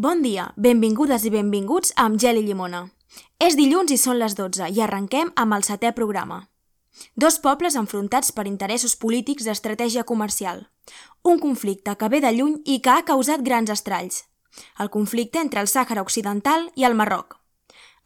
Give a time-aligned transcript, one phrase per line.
[0.00, 2.78] Bon dia, benvingudes i benvinguts amb Gel i Llimona.
[3.36, 6.38] És dilluns i són les 12 i arrenquem amb el setè programa.
[7.20, 10.62] Dos pobles enfrontats per interessos polítics d'estratègia comercial.
[11.22, 14.22] Un conflicte que ve de lluny i que ha causat grans estralls.
[14.80, 17.36] El conflicte entre el Sàhara Occidental i el Marroc.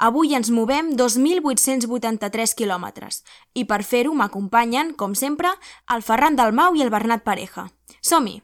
[0.03, 3.21] Avui ens movem 2.883 quilòmetres
[3.55, 5.55] i per fer-ho m'acompanyen, com sempre,
[5.95, 7.69] el Ferran Dalmau i el Bernat Pareja.
[8.03, 8.41] Som-hi!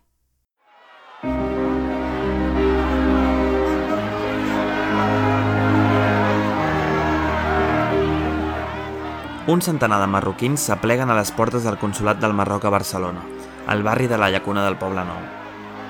[9.50, 13.24] Un centenar de marroquins s'apleguen a les portes del Consolat del Marroc a Barcelona,
[13.66, 15.24] al barri de la Llacuna del Poble Nou.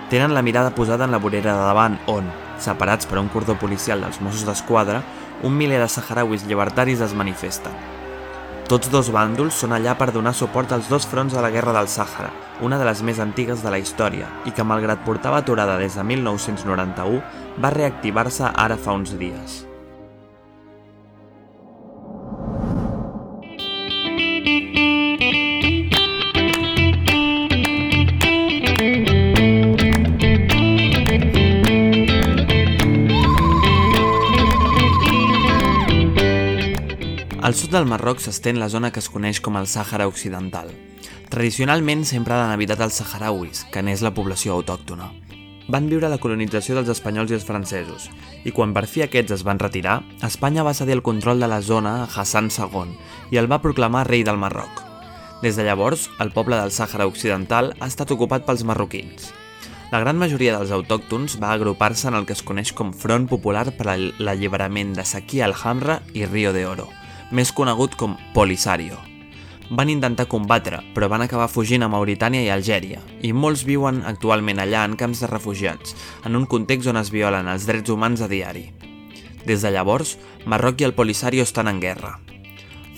[0.08, 4.00] Tenen la mirada posada en la vorera de davant on, separats per un cordó policial
[4.00, 5.02] dels Mossos d'Esquadra,
[5.44, 7.76] un miler de saharauis llibertaris es manifesten.
[8.64, 11.92] Tots dos bàndols són allà per donar suport als dos fronts de la Guerra del
[11.92, 12.32] Sàhara,
[12.64, 16.12] una de les més antigues de la història i que, malgrat portava aturada des de
[16.16, 17.20] 1991,
[17.60, 19.66] va reactivar-se ara fa uns dies.
[37.90, 40.70] Marroc s'estén la zona que es coneix com el Sàhara Occidental.
[41.30, 45.08] Tradicionalment sempre l'han habitat els saharauis, que n'és la població autòctona.
[45.70, 48.06] Van viure la colonització dels espanyols i els francesos,
[48.46, 51.60] i quan per fi aquests es van retirar, Espanya va cedir el control de la
[51.62, 52.94] zona a Hassan II
[53.34, 54.82] i el va proclamar rei del Marroc.
[55.42, 59.32] Des de llavors, el poble del Sàhara Occidental ha estat ocupat pels marroquins.
[59.90, 63.66] La gran majoria dels autòctons va agrupar-se en el que es coneix com Front Popular
[63.74, 66.86] per a l'alliberament de Saquí al-Hamra i Río de Oro,
[67.30, 68.98] més conegut com Polisario.
[69.70, 74.58] Van intentar combatre, però van acabar fugint a Mauritània i Algèria, i molts viuen actualment
[74.58, 75.94] allà en camps de refugiats,
[76.26, 78.66] en un context on es violen els drets humans a diari.
[79.46, 82.16] Des de llavors, Marroc i el Polisario estan en guerra.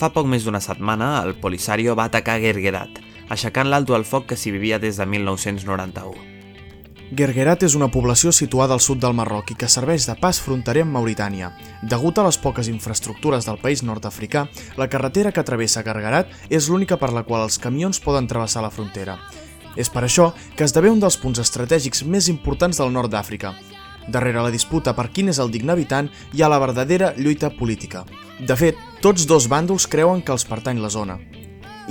[0.00, 4.40] Fa poc més d'una setmana, el Polisario va atacar Gergerat, aixecant l'alto al foc que
[4.40, 6.31] s'hi vivia des de 1991.
[7.12, 10.86] Gergerat és una població situada al sud del Marroc i que serveix de pas fronterer
[10.86, 11.50] amb Mauritània.
[11.84, 14.46] Degut a les poques infraestructures del país nord-africà,
[14.80, 18.72] la carretera que travessa Gergerat és l'única per la qual els camions poden travessar la
[18.72, 19.18] frontera.
[19.76, 23.52] És per això que esdevé un dels punts estratègics més importants del nord d'Àfrica.
[24.08, 28.06] Darrere la disputa per quin és el digne habitant hi ha la verdadera lluita política.
[28.40, 31.20] De fet, tots dos bàndols creuen que els pertany la zona.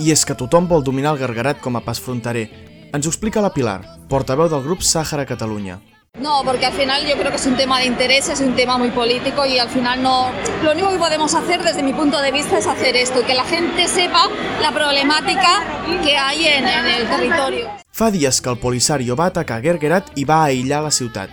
[0.02, 2.48] I és que tothom vol dominar el Gargarat com a pas fronterer,
[2.92, 5.80] ens ho explica la Pilar, portaveu del grup Sàhara Catalunya.
[6.20, 8.76] No, porque al final yo creo que es un tema de interés, es un tema
[8.76, 10.30] muy político y al final no.
[10.62, 13.44] Lo único que podemos hacer desde mi punto de vista es hacer esto, que la
[13.44, 14.28] gente sepa
[14.60, 15.64] la problemática
[16.04, 17.70] que hay en, en el territorio.
[17.90, 21.32] Fa dies que el Polisario va atacar Gergerat i va aïllar la ciutat.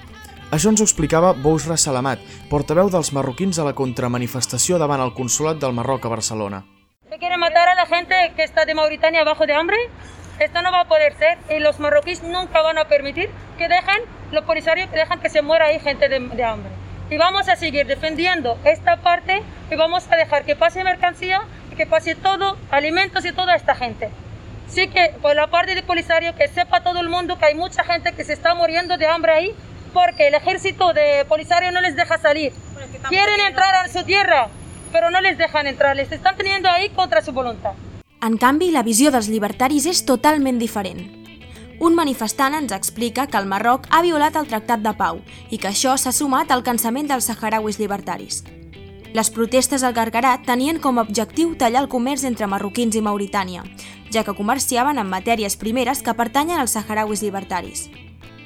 [0.50, 5.60] Això ens ho explicava Bousra Salamat, portaveu dels marroquins a la contramanifestació davant el Consolat
[5.60, 6.64] del Marroc a Barcelona.
[7.10, 9.78] ¿Me quieren matar a la gente que está de Mauritania abajo de hambre?
[10.40, 14.02] Esto no va a poder ser y los marroquíes nunca van a permitir que dejen,
[14.32, 16.72] los polisarios que dejan que se muera ahí gente de, de, hambre.
[17.10, 21.42] Y vamos a seguir defendiendo esta parte y vamos a dejar que pase mercancía,
[21.76, 24.10] que pase todo, alimentos y toda esta gente.
[24.70, 27.84] Sí que por la parte de polisario que sepa todo el mundo que hay mucha
[27.84, 29.56] gente que se está muriendo de hambre ahí
[29.94, 32.54] porque el ejército de polisario no les deja salir.
[33.10, 34.48] Quieren entrar a su tierra,
[34.94, 37.74] pero no les dejan entrar, les están teniendo ahí contra su voluntad.
[38.22, 41.00] En canvi, la visió dels llibertaris és totalment diferent.
[41.80, 45.70] Un manifestant ens explica que el Marroc ha violat el Tractat de Pau i que
[45.70, 48.42] això s'ha sumat al cansament dels saharauis llibertaris.
[49.16, 53.64] Les protestes al Gargarat tenien com a objectiu tallar el comerç entre marroquins i Mauritània,
[54.12, 57.88] ja que comerciaven amb matèries primeres que pertanyen als saharauis llibertaris.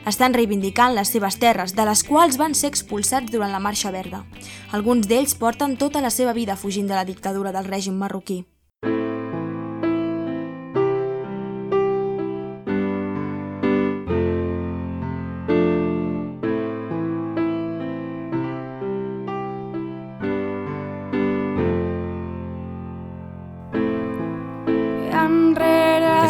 [0.05, 4.21] Estan reivindicant les seves terres, de les quals van ser expulsats durant la Marxa Verda.
[4.71, 8.43] Alguns d'ells porten tota la seva vida fugint de la dictadura del règim marroquí.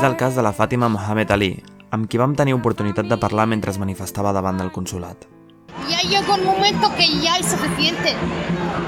[0.03, 1.53] És cas de la Fàtima Mohamed Ali,
[1.95, 5.23] amb qui vam tenir oportunitat de parlar mentre es manifestava davant del consulat.
[5.87, 8.11] Ya llegó el momento que ya es suficiente,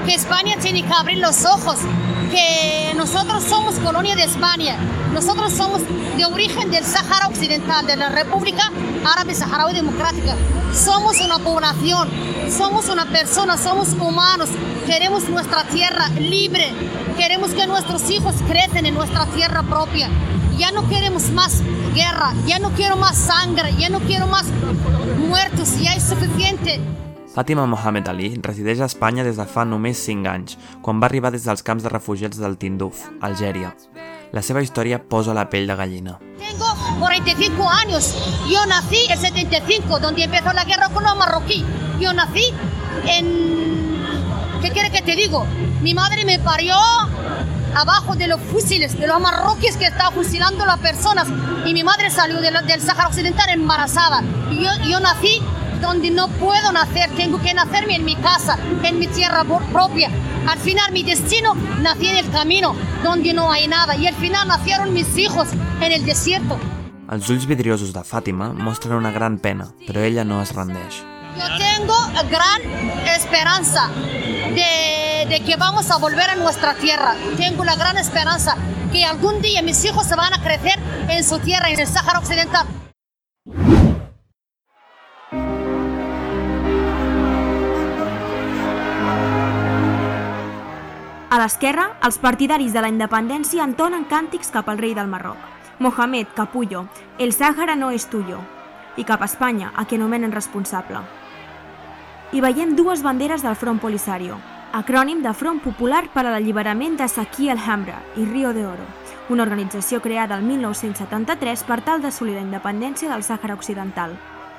[0.04, 1.78] que España tiene que abrir los ojos,
[2.30, 4.76] que nosotros somos colonia de España,
[5.14, 5.80] nosotros somos
[6.18, 8.70] de origen del Sahara Occidental, de la República
[9.02, 10.36] Árabe Saharaui Democrática.
[10.74, 12.10] Somos una población,
[12.50, 14.50] somos una persona, somos humanos,
[14.84, 16.74] queremos nuestra tierra libre,
[17.16, 20.10] queremos que nuestros hijos crecen en nuestra tierra propia.
[20.58, 21.62] Ya no queremos más
[21.94, 24.46] guerra, ya no quiero más sangre, ya no quiero más
[25.28, 26.80] muertos, ya es suficiente.
[27.36, 31.34] Fàtima Mohamed Ali resideix a Espanya des de fa només 5 anys, quan va arribar
[31.34, 33.74] des dels camps de refugiats del Tinduf, Algèria.
[34.32, 36.16] La seva història posa la pell de gallina.
[36.40, 38.14] Tengo 45 años.
[38.48, 41.66] Yo nací en 75, donde empezó la guerra con los marroquíes.
[42.00, 42.54] Yo nací
[43.04, 44.00] en...
[44.62, 45.44] ¿Qué quiere que te digo?
[45.82, 46.74] Mi madre me parió
[47.76, 51.28] abajo de los fusiles, de los marroquíes que estaban fusilando a las personas.
[51.64, 54.22] Y mi madre salió de del Sáhara Occidental embarazada.
[54.50, 55.42] Y yo, yo nací
[55.80, 60.10] donde no puedo nacer, tengo que nacerme en mi casa, en mi tierra propia.
[60.48, 64.48] Al final mi destino nací en el camino, donde no hay nada, y al final
[64.48, 65.48] nacieron mis hijos
[65.80, 66.58] en el desierto.
[67.06, 71.04] Els ulls vidriosos de Fàtima mostren una gran pena, però ella no es rendeix.
[71.38, 71.94] Yo tengo
[72.30, 72.60] gran
[73.04, 73.88] esperanza
[74.56, 77.14] de, de, que vamos a volver a nuestra tierra.
[77.36, 78.56] Tengo la gran esperanza
[78.92, 80.78] que algún día mis hijos se van a crecer
[81.08, 82.66] en su tierra, en el Sáhara Occidental.
[91.28, 95.36] A l'esquerra, els partidaris de la independència entonen càntics cap al rei del Marroc.
[95.78, 96.86] Mohamed Capullo,
[97.18, 98.38] el Sàhara no és tuyo.
[98.96, 101.02] I cap a Espanya, a qui anomenen responsable.
[102.32, 104.38] Hi veiem dues banderes del Front Polisario,
[104.72, 108.86] acrònim de Front Popular per a l'Alliberament de Saki el Hamra i Rio de Oro,
[109.28, 114.16] una organització creada el 1973 per tal d'assolir la independència del Sàhara Occidental.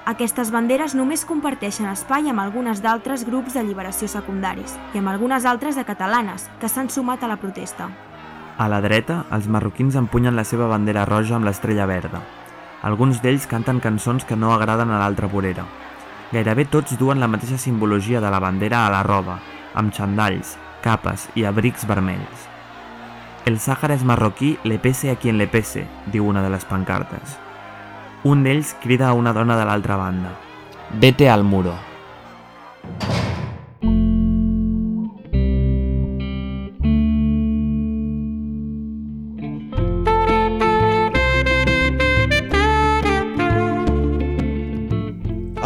[0.07, 5.45] Aquestes banderes només comparteixen espai amb algunes d'altres grups de lliberació secundaris i amb algunes
[5.45, 7.89] altres de catalanes que s'han sumat a la protesta.
[8.57, 12.23] A la dreta, els marroquins empunyen la seva bandera roja amb l'estrella verda.
[12.81, 15.67] Alguns d'ells canten cançons que no agraden a l'altra vorera.
[16.31, 19.39] Gairebé tots duen la mateixa simbologia de la bandera a la roba,
[19.77, 22.47] amb xandalls, capes i abrics vermells.
[23.47, 27.37] El Sàhara és marroquí, le pese a quien le pese, diu una de les pancartes.
[28.27, 30.33] Un d'ells crida a una dona de l'altra banda.
[30.99, 31.77] Vete al muro.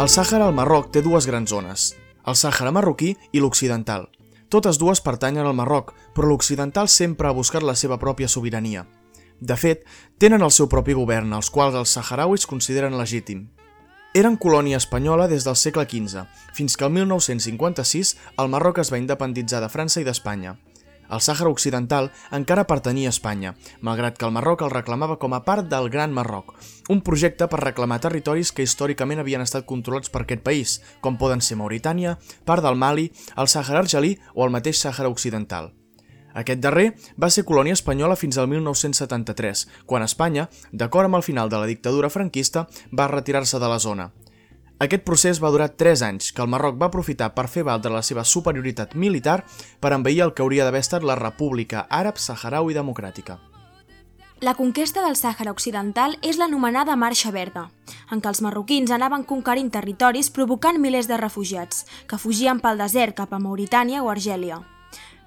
[0.02, 1.92] El Sàhara al Marroc té dues grans zones,
[2.26, 4.08] el Sàhara marroquí i l'occidental.
[4.52, 8.84] Totes dues pertanyen al Marroc, però l'occidental sempre ha buscat la seva pròpia sobirania.
[9.40, 9.86] De fet,
[10.20, 13.46] tenen el seu propi govern, els quals els saharauis consideren legítim.
[14.14, 19.00] Eren colònia espanyola des del segle XV, fins que el 1956 el Marroc es va
[19.00, 20.58] independitzar de França i d'Espanya.
[21.12, 23.52] El Sàhara Occidental encara pertanyia a Espanya,
[23.84, 26.54] malgrat que el Marroc el reclamava com a part del Gran Marroc,
[26.88, 31.44] un projecte per reclamar territoris que històricament havien estat controlats per aquest país, com poden
[31.44, 32.16] ser Mauritània,
[32.48, 35.74] part del Mali, el Sàhara Argelí o el mateix Sàhara Occidental.
[36.32, 41.52] Aquest darrer va ser colònia espanyola fins al 1973, quan Espanya, d'acord amb el final
[41.52, 44.12] de la dictadura franquista, va retirar-se de la zona.
[44.82, 48.02] Aquest procés va durar 3 anys, que el Marroc va aprofitar per fer valdre la
[48.02, 49.44] seva superioritat militar
[49.78, 53.38] per envair el que hauria d'haver estat la República Àrab Saharaui Democràtica.
[54.42, 57.68] La conquesta del Sàhara Occidental és l'anomenada Marxa Verda,
[58.10, 63.14] en què els marroquins anaven conquerint territoris provocant milers de refugiats, que fugien pel desert
[63.22, 64.58] cap a Mauritània o Argèlia.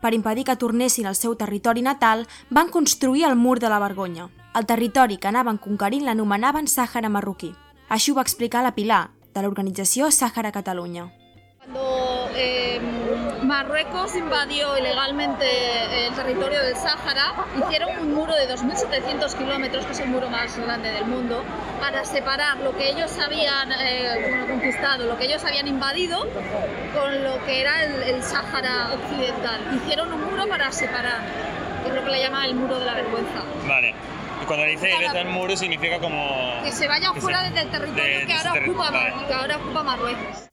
[0.04, 4.28] Per impedir que tornessin al seu territori natal, van construir el Mur de la Vergonya.
[4.54, 7.56] El territori que anaven conquerint l'anomenaven Sàhara marroquí.
[7.88, 11.12] Així ho va explicar la Pilar, de la organización Sáhara Cataluña.
[11.60, 12.80] Cuando eh,
[13.44, 20.00] Marruecos invadió ilegalmente el territorio del Sáhara, hicieron un muro de 2.700 kilómetros, que es
[20.00, 21.44] el muro más grande del mundo,
[21.82, 26.20] para separar lo que ellos habían eh, conquistado, lo que ellos habían invadido,
[26.94, 29.60] con lo que era el, el Sáhara occidental.
[29.76, 31.20] Hicieron un muro para separar,
[31.84, 33.44] que es lo que le llama el muro de la vergüenza.
[33.68, 33.96] Vale.
[34.46, 36.24] Y cuando dice vete al muro significa como...
[36.64, 39.14] Que se vayan que fuera se- del territorio de- que, ahora ese terri- ocupa, vale.
[39.28, 40.50] que ahora ocupa Marruecos.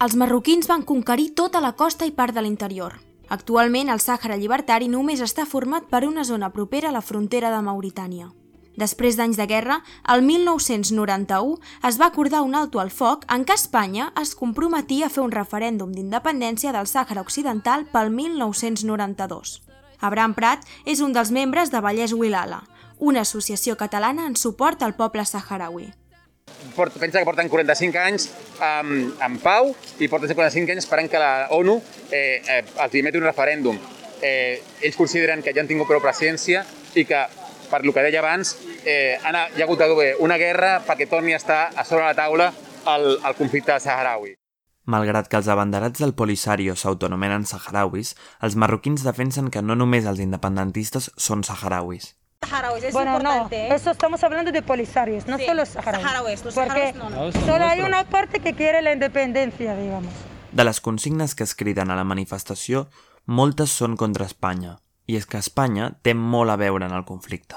[0.00, 2.98] Els marroquins van conquerir tota la costa i part de l'interior.
[3.28, 7.62] Actualment, el Sàhara llibertari només està format per una zona propera a la frontera de
[7.62, 8.28] Mauritània.
[8.76, 9.78] Després d'anys de guerra,
[10.12, 11.56] el 1991
[11.88, 15.32] es va acordar un alto al foc en què Espanya es comprometia a fer un
[15.32, 19.62] referèndum d'independència del Sàhara Occidental pel 1992.
[20.00, 22.62] Abraham Prat és un dels membres de Vallès Wilala,
[22.98, 25.90] una associació catalana en suport al poble saharaui.
[26.76, 28.28] Port, pensa que porten 45 anys
[28.60, 31.76] um, en pau i porten 45 anys esperant que la ONU
[32.10, 33.78] eh, eh, els emeti un referèndum.
[34.22, 37.24] Eh, ells consideren que ja han tingut prou paciència i que,
[37.70, 39.82] per lo que deia abans, eh, han, hi ha hagut
[40.20, 42.52] una guerra perquè torni a estar a sobre la taula
[42.94, 44.36] el, el conflicte saharaui.
[44.86, 48.14] Malgrat que els abanderats del Polisario s'autonomenen saharauis,
[48.46, 52.12] els marroquins defensen que no només els independentistes són saharauis.
[52.40, 53.66] Saharauis, es Bueno, no, importante.
[53.68, 53.74] ¿eh?
[53.74, 56.06] eso estamos hablando de polisarios, no Sí, solo saharauis.
[56.06, 57.32] saharauis, los Porque saharauis no, no.
[57.46, 60.12] solo hay una parte que quiere la independencia, digamos.
[60.52, 62.88] De les consignes que es criden a la manifestació,
[63.26, 67.56] moltes són contra Espanya, i és que Espanya té molt a veure en el conflicte.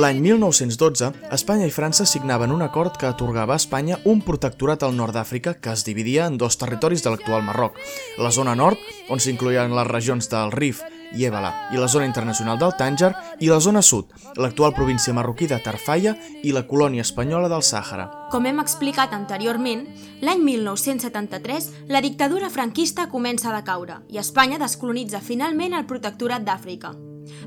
[0.00, 4.94] L'any 1912, Espanya i França signaven un acord que atorgava a Espanya un protectorat al
[4.96, 7.76] nord d'Àfrica que es dividia en dos territoris de l'actual Marroc.
[8.16, 8.80] La zona nord,
[9.12, 10.80] on s'incloïen les regions del Rif
[11.12, 13.10] i Ébala, i la zona internacional del Tànger,
[13.44, 14.08] i la zona sud,
[14.40, 18.08] l'actual província marroquí de Tarfaya i la colònia espanyola del Sàhara.
[18.32, 19.84] Com hem explicat anteriorment,
[20.24, 26.96] l'any 1973 la dictadura franquista comença a decaure i Espanya descolonitza finalment el protectorat d'Àfrica.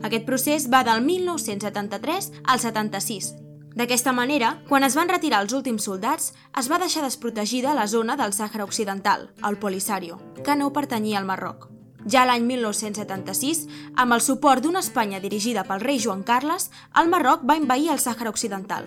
[0.03, 3.33] Aquest procés va del 1973 al 76.
[3.73, 8.15] D'aquesta manera, quan es van retirar els últims soldats, es va deixar desprotegida la zona
[8.15, 11.69] del Sàhara Occidental, el Polisario, que no pertanyia al Marroc.
[12.05, 13.63] Ja l'any 1976,
[13.95, 18.03] amb el suport d'una Espanya dirigida pel rei Joan Carles, el Marroc va envair el
[18.03, 18.85] Sàhara Occidental.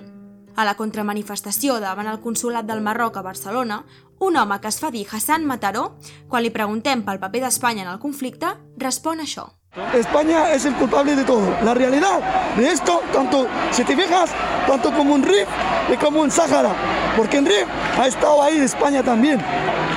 [0.56, 3.82] A la contramanifestació davant el Consolat del Marroc a Barcelona,
[4.20, 5.96] un home que es fa dir Hassan Mataró,
[6.28, 9.50] quan li preguntem pel paper d'Espanya en el conflicte, respon això.
[9.94, 11.54] España es el culpable de todo.
[11.62, 12.20] La realidad
[12.56, 14.30] de esto, tanto, si te fijas,
[14.66, 15.46] tanto como un RIF
[15.92, 16.70] y como un Sáhara,
[17.16, 17.66] porque en RIF
[18.00, 19.38] ha estado ahí España también,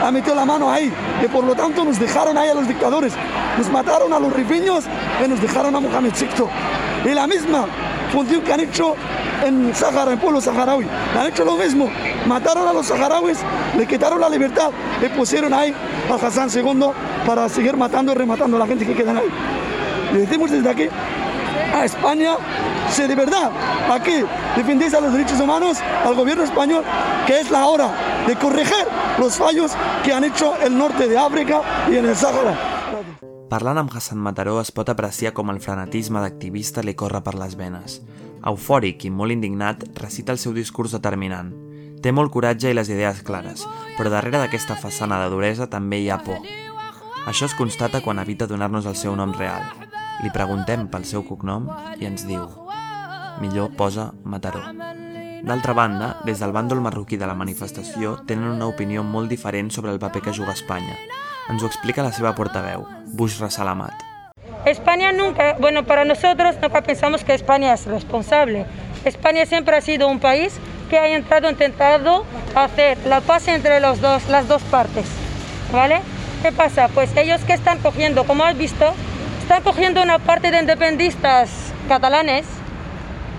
[0.03, 0.91] ha metido la mano ahí,
[1.23, 3.13] y por lo tanto nos dejaron ahí a los dictadores,
[3.57, 4.85] nos mataron a los rifiños
[5.23, 7.09] y nos dejaron a Mohamed VI.
[7.09, 7.65] Y la misma
[8.11, 8.95] función que han hecho
[9.45, 10.85] en Sahara, en pueblo saharaui,
[11.17, 11.89] han hecho lo mismo,
[12.25, 13.39] mataron a los saharauis,
[13.77, 14.71] le quitaron la libertad
[15.01, 15.73] y pusieron ahí
[16.09, 16.91] a Hassan II
[17.25, 19.58] para seguir matando y rematando a la gente que quedan ahí.
[20.13, 20.87] Le decimos desde aquí
[21.73, 22.35] a España,
[22.89, 23.51] si de verdad
[23.91, 24.23] aquí
[24.55, 26.83] defendéis a los derechos humanos, al gobierno español,
[27.27, 27.89] que es la hora
[28.27, 28.85] de corregir
[29.19, 29.71] los fallos
[30.03, 31.61] que han hecho el norte de África
[31.91, 32.57] y en el Sàhara.
[33.49, 37.55] Parlant amb Hassan Mataró es pot apreciar com el frenetisme d'activista li corre per les
[37.57, 37.97] venes.
[38.45, 41.49] Eufòric i molt indignat, recita el seu discurs determinant.
[42.03, 43.65] Té molt coratge i les idees clares,
[43.97, 46.45] però darrere d'aquesta façana de duresa també hi ha por.
[47.25, 49.65] Això es constata quan evita donar-nos el seu nom real.
[50.19, 52.43] Li preguntem pel seu cognom i ens diu
[53.39, 54.59] millor posa Mataró.
[55.47, 59.93] D'altra banda, des del bàndol marroquí de la manifestació tenen una opinió molt diferent sobre
[59.93, 60.97] el paper que juga Espanya.
[61.49, 62.83] Ens ho explica la seva portaveu,
[63.15, 64.03] Bushra Salamat.
[64.65, 68.65] España nunca, bueno, para nosotros nunca pensamos que España es responsable.
[69.05, 70.59] España siempre ha sido un país
[70.89, 75.05] que ha entrado intentado hacer la paz entre los dos, las dos partes,
[75.71, 76.01] ¿vale?
[76.41, 76.89] ¿Qué pasa?
[76.89, 78.93] Pues ellos que están cogiendo, como has visto,
[79.49, 81.49] están cogiendo una parte de independistas
[81.87, 82.45] catalanes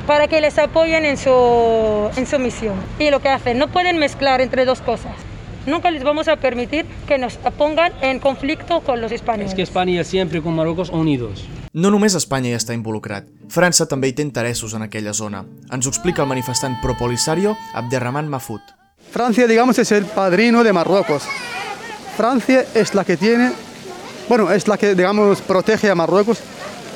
[0.09, 2.75] para que les apoyen en su, en su misión.
[2.99, 5.13] Y lo que hacen, no pueden mezclar entre dos cosas.
[5.67, 9.51] Nunca les vamos a permitir que nos pongan en conflicto con los españoles.
[9.51, 11.47] Es que España siempre con Marruecos unidos.
[11.73, 15.45] No només Espanya hi està involucrat, França també hi té interessos en aquella zona.
[15.71, 18.67] Ens ho explica el manifestant pro-Polisario Abderrahman Mahfoud.
[19.13, 21.23] Francia, digamos, es el padrino de Marruecos.
[22.17, 23.53] Francia es la que tiene,
[24.31, 26.39] bueno, es la que, digamos, protege a Marruecos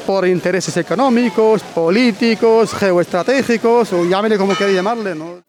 [0.06, 5.42] por intereses económicos, políticos, geoestratégicos, o llámele como quiera llamarle, ¿no?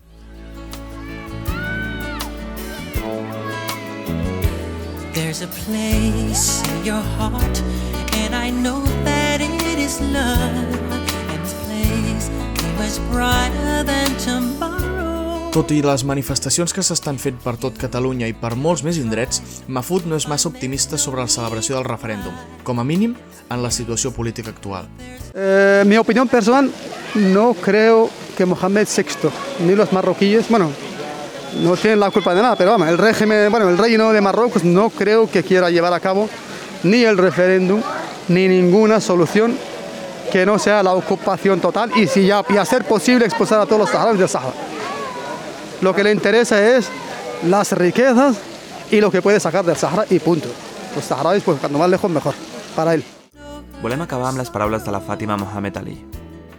[5.13, 7.61] There's a place in your heart,
[8.13, 10.41] and I know that it is love.
[11.29, 12.29] And this place
[12.79, 15.04] is much brighter than tomorrow.
[15.55, 19.37] Tot i les manifestacions que s'estan fent per tot Catalunya i per molts més indrets,
[19.71, 22.33] Mahfoud no és massa optimista sobre la celebració del referèndum,
[22.67, 23.13] com a mínim
[23.47, 24.89] en la situació política actual.
[25.31, 26.67] Eh, mi opinión personal,
[27.15, 29.31] no creo que Mohamed VI
[29.65, 30.71] ni los marroquíes, bueno,
[31.63, 34.65] no tienen la culpa de nada, pero vamos, el régimen, bueno, el reino de Marruecos
[34.65, 36.27] no creo que quiera llevar a cabo
[36.83, 37.81] ni el referéndum
[38.27, 39.57] ni ninguna solución
[40.33, 43.65] que no sea la ocupación total y si ya y a ser posible expulsar a
[43.65, 44.74] todos los saharauis del Sahara.
[45.85, 46.89] Lo que le interesa es
[47.47, 48.37] las riquezas
[48.89, 50.49] y lo que puede sacar del Sahara y punto.
[50.95, 52.33] Los saharauis, pues cuando más lejos mejor,
[52.75, 53.03] para él.
[53.83, 55.99] Volem acabar amb les paraules de la Fàtima Mohamed Ali.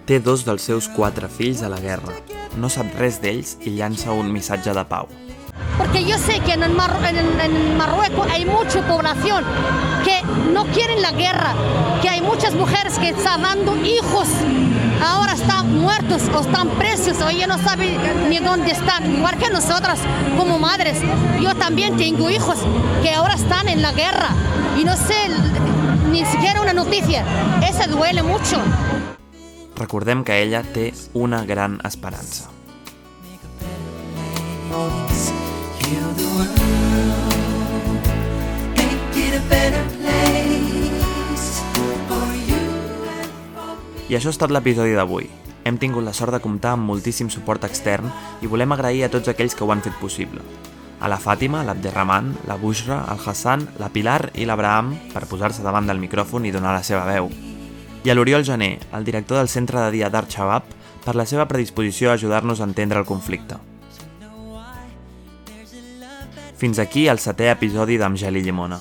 [0.07, 2.15] Té dos dels seus quatre fills a la guerra.
[2.55, 5.09] No sap res d'ells i llança un missatge de pau.
[5.77, 9.43] Porque yo sé que en, el Mar- en, en Marruecos hay mucha población
[10.07, 10.23] que
[10.53, 11.53] no quieren la guerra,
[12.01, 14.29] que hay muchas mujeres que están dando hijos,
[15.05, 17.99] ahora están muertos o están presos o ella no sabe
[18.29, 19.99] ni dónde están, igual que nosotras
[20.39, 20.99] como madres.
[21.41, 22.57] Yo también tengo hijos
[23.03, 24.29] que ahora están en la guerra
[24.79, 25.29] y no sé
[26.13, 27.25] ni siquiera una noticia.
[27.69, 28.59] Eso duele mucho.
[29.75, 32.49] Recordem que ella té una gran esperança.
[44.07, 45.27] I això és tot l'episodi d'avui.
[45.67, 48.07] Hem tingut la sort de comptar amb moltíssim suport extern
[48.39, 50.45] i volem agrair a tots aquells que ho han fet possible.
[51.01, 55.91] A la Fàtima, l'Abderrahman, la Bushra, el Hassan, la Pilar i l'Abraham per posar-se davant
[55.91, 57.27] del micròfon i donar la seva veu.
[58.07, 60.71] I a l'Oriol Gené, el director del Centre de Dia d'Art Shabab,
[61.05, 63.59] per la seva predisposició a ajudar-nos a entendre el conflicte.
[66.57, 68.79] Fins aquí el setè episodi d'Amb Gel i Llimona.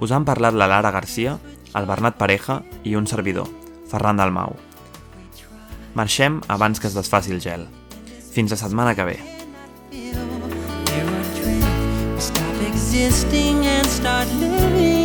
[0.00, 1.36] Us han parlat la Lara Garcia,
[1.76, 3.46] el Bernat Pareja i un servidor,
[3.90, 4.56] Ferran Dalmau.
[5.94, 7.68] Marxem abans que es desfaci el gel.
[8.34, 9.18] Fins la setmana que ve.
[12.18, 15.03] Stop existing and start living.